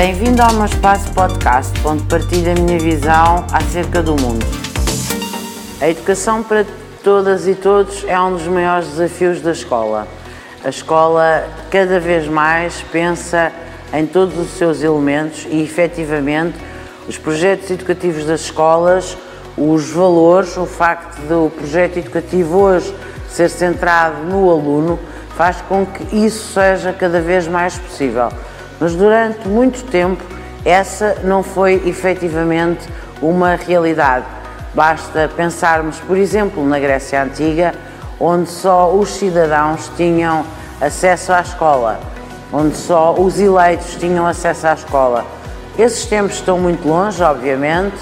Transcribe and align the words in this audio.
Bem-vindo 0.00 0.40
ao 0.40 0.54
meu 0.54 0.64
espaço 0.64 1.12
podcast, 1.12 1.78
onde 1.84 2.02
partilho 2.04 2.52
a 2.52 2.54
minha 2.54 2.78
visão 2.78 3.44
acerca 3.52 4.02
do 4.02 4.12
mundo. 4.12 4.46
A 5.78 5.90
educação 5.90 6.42
para 6.42 6.64
todas 7.04 7.46
e 7.46 7.54
todos 7.54 8.02
é 8.08 8.18
um 8.18 8.32
dos 8.32 8.46
maiores 8.46 8.88
desafios 8.88 9.42
da 9.42 9.52
escola. 9.52 10.08
A 10.64 10.70
escola 10.70 11.46
cada 11.70 12.00
vez 12.00 12.26
mais 12.26 12.80
pensa 12.90 13.52
em 13.92 14.06
todos 14.06 14.38
os 14.38 14.56
seus 14.56 14.82
elementos 14.82 15.46
e, 15.50 15.62
efetivamente, 15.62 16.56
os 17.06 17.18
projetos 17.18 17.70
educativos 17.70 18.24
das 18.24 18.40
escolas, 18.40 19.18
os 19.54 19.90
valores, 19.90 20.56
o 20.56 20.64
facto 20.64 21.20
do 21.28 21.50
projeto 21.50 21.98
educativo 21.98 22.56
hoje 22.56 22.94
ser 23.28 23.50
centrado 23.50 24.24
no 24.24 24.50
aluno, 24.50 24.98
faz 25.36 25.60
com 25.68 25.84
que 25.84 26.16
isso 26.24 26.54
seja 26.54 26.90
cada 26.90 27.20
vez 27.20 27.46
mais 27.46 27.76
possível. 27.76 28.30
Mas 28.80 28.94
durante 28.94 29.46
muito 29.46 29.84
tempo 29.84 30.24
essa 30.64 31.16
não 31.22 31.42
foi 31.42 31.82
efetivamente 31.86 32.88
uma 33.22 33.54
realidade. 33.54 34.24
Basta 34.74 35.30
pensarmos, 35.36 35.98
por 36.00 36.16
exemplo, 36.16 36.66
na 36.66 36.78
Grécia 36.78 37.22
Antiga, 37.22 37.74
onde 38.18 38.48
só 38.48 38.92
os 38.92 39.10
cidadãos 39.10 39.90
tinham 39.96 40.44
acesso 40.80 41.32
à 41.32 41.40
escola, 41.40 42.00
onde 42.52 42.76
só 42.76 43.14
os 43.14 43.38
eleitos 43.38 43.96
tinham 43.96 44.26
acesso 44.26 44.66
à 44.66 44.74
escola. 44.74 45.24
Esses 45.78 46.04
tempos 46.06 46.36
estão 46.36 46.58
muito 46.58 46.86
longe, 46.86 47.22
obviamente, 47.22 47.96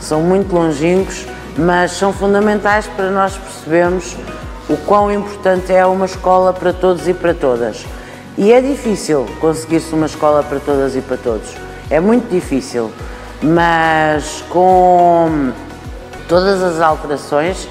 são 0.00 0.20
muito 0.20 0.54
longínquos, 0.54 1.26
mas 1.56 1.92
são 1.92 2.12
fundamentais 2.12 2.86
para 2.86 3.10
nós 3.10 3.36
percebermos 3.36 4.16
o 4.68 4.76
quão 4.78 5.12
importante 5.12 5.72
é 5.72 5.84
uma 5.84 6.06
escola 6.06 6.52
para 6.52 6.72
todos 6.72 7.06
e 7.08 7.14
para 7.14 7.34
todas. 7.34 7.84
E 8.36 8.52
é 8.52 8.60
difícil 8.60 9.26
conseguir-se 9.40 9.94
uma 9.94 10.06
escola 10.06 10.42
para 10.42 10.58
todas 10.58 10.96
e 10.96 11.00
para 11.00 11.16
todos. 11.16 11.54
É 11.88 12.00
muito 12.00 12.28
difícil, 12.28 12.90
mas 13.40 14.44
com 14.48 15.52
todas 16.28 16.60
as 16.60 16.80
alterações, 16.80 17.68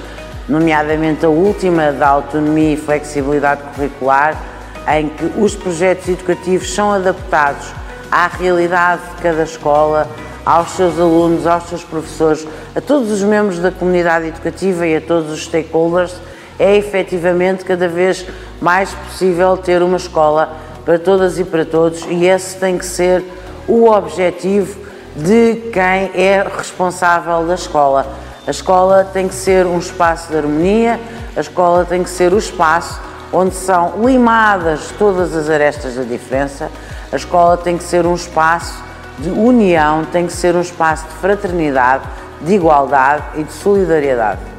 nomeadamente 0.47 1.25
a 1.25 1.30
última 1.30 1.92
da 1.92 2.08
autonomia 2.08 2.75
e 2.75 2.78
flexibilidade 2.78 3.61
curricular, 3.75 4.42
em 4.88 5.09
que 5.09 5.25
os 5.38 5.53
projetos 5.53 6.08
educativos 6.08 6.73
são 6.73 6.94
adaptados 6.94 7.67
à 8.09 8.27
realidade 8.27 9.02
de 9.17 9.22
cada 9.22 9.44
escola, 9.44 10.08
aos 10.45 10.72
seus 10.72 10.98
alunos, 10.98 11.45
aos 11.45 11.66
seus 11.66 11.83
professores, 11.83 12.48
a 12.73 12.80
todos 12.80 13.11
os 13.11 13.22
membros 13.22 13.59
da 13.59 13.72
comunidade 13.72 14.27
educativa 14.27 14.88
e 14.88 14.95
a 14.95 15.02
todos 15.02 15.30
os 15.30 15.44
stakeholders, 15.44 16.16
é 16.59 16.75
efetivamente 16.75 17.63
cada 17.63 17.87
vez 17.87 18.25
mais 18.61 18.91
possível 18.91 19.57
ter 19.57 19.81
uma 19.81 19.97
escola 19.97 20.57
para 20.85 20.99
todas 20.99 21.39
e 21.39 21.43
para 21.43 21.65
todos 21.65 22.05
e 22.09 22.25
esse 22.25 22.57
tem 22.57 22.77
que 22.77 22.85
ser 22.85 23.23
o 23.67 23.89
objetivo 23.89 24.83
de 25.15 25.69
quem 25.71 26.11
é 26.13 26.45
responsável 26.55 27.45
da 27.45 27.55
escola. 27.55 28.05
A 28.45 28.51
escola 28.51 29.07
tem 29.13 29.27
que 29.27 29.35
ser 29.35 29.65
um 29.65 29.79
espaço 29.79 30.29
de 30.29 30.37
harmonia, 30.37 30.99
a 31.35 31.39
escola 31.39 31.85
tem 31.85 32.03
que 32.03 32.09
ser 32.09 32.33
o 32.33 32.37
espaço 32.37 32.99
onde 33.31 33.55
são 33.55 34.05
limadas 34.05 34.93
todas 34.99 35.35
as 35.35 35.49
arestas 35.49 35.95
da 35.95 36.03
diferença, 36.03 36.69
a 37.11 37.15
escola 37.15 37.57
tem 37.57 37.77
que 37.77 37.83
ser 37.83 38.05
um 38.05 38.13
espaço 38.13 38.83
de 39.19 39.29
união, 39.29 40.05
tem 40.05 40.27
que 40.27 40.33
ser 40.33 40.55
um 40.55 40.61
espaço 40.61 41.05
de 41.07 41.13
fraternidade, 41.15 42.03
de 42.41 42.53
igualdade 42.53 43.23
e 43.35 43.43
de 43.43 43.53
solidariedade. 43.53 44.52